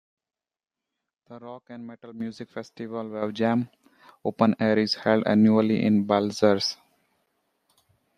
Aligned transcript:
The 1.29 1.37
rock 1.37 1.65
and 1.69 1.85
metal 1.85 2.11
music 2.11 2.49
festival 2.49 3.03
Wavejam 3.05 3.69
Openair 4.25 4.77
is 4.79 4.95
held 4.95 5.27
annually 5.27 5.85
in 5.85 6.07
Balzers. 6.07 6.75